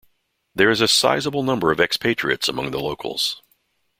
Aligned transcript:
There 0.55 0.71
is 0.71 0.81
a 0.81 0.87
sizeable 0.87 1.43
number 1.43 1.71
of 1.71 1.79
expatriates 1.79 2.49
among 2.49 2.71
the 2.71 2.79
locals. 2.79 3.43